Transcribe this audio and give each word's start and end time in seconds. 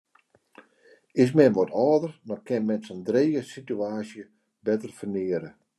Is 1.21 1.31
men 1.37 1.55
wat 1.57 1.75
âlder, 1.89 2.11
dan 2.27 2.41
kin 2.47 2.63
men 2.67 2.81
sa'n 2.85 3.01
drege 3.09 3.41
sitewaasje 3.45 4.23
better 4.65 4.91
ferneare. 4.97 5.49